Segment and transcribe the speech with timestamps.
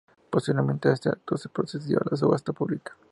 [0.31, 2.95] Posteriormente a este acto se procedió a la subasta pública.